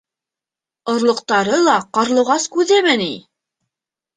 [0.93, 3.11] Орлоҡтары ла ҡарлуғас күҙеме ни!..